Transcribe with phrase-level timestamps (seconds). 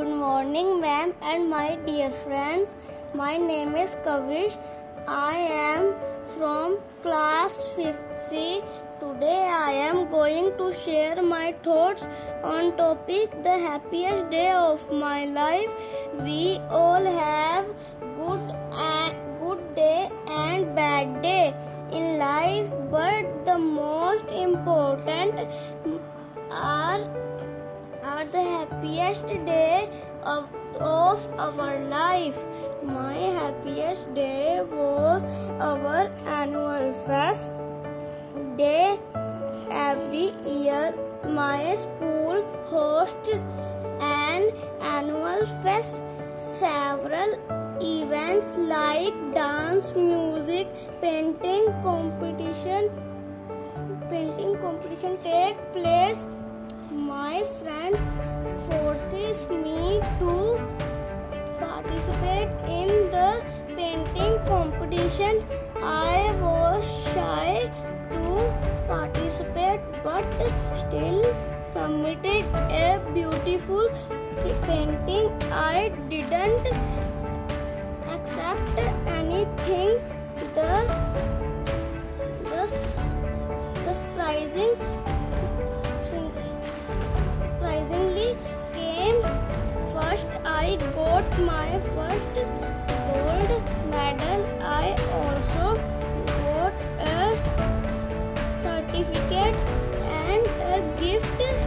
[0.00, 2.74] Good morning, ma'am, and my dear friends.
[3.12, 4.54] My name is Kavish.
[5.06, 5.92] I am
[6.36, 8.62] from class 5th C.
[9.00, 12.06] Today I am going to share my thoughts
[12.42, 15.68] on topic the happiest day of my life.
[16.24, 17.66] We all have
[18.20, 18.54] good
[18.88, 21.52] and good day and bad day
[21.92, 25.46] in life, but the most important
[26.50, 27.04] are
[28.20, 29.88] are the happiest day
[30.22, 30.46] of,
[30.78, 32.36] of our life.
[32.82, 35.22] My happiest day was
[35.58, 37.48] our annual fest
[38.58, 38.98] day.
[39.70, 40.92] Every year,
[41.24, 44.50] my school hosts an
[44.82, 46.02] annual fest.
[46.52, 47.32] Several
[47.80, 50.68] events like dance, music,
[51.00, 52.90] painting competition,
[54.10, 56.26] painting competition take place
[56.90, 57.96] my friend
[58.68, 60.58] forces me to
[61.58, 63.42] participate in the
[63.76, 65.44] painting competition.
[65.80, 66.84] I was
[67.14, 67.70] shy
[68.10, 70.24] to participate but
[70.88, 71.22] still
[71.62, 73.88] submitted a beautiful
[74.62, 75.30] painting.
[75.52, 76.66] I didn't
[78.08, 80.00] accept anything.
[80.54, 81.00] The
[82.42, 82.66] the,
[83.84, 84.74] the surprising
[100.70, 101.59] a gift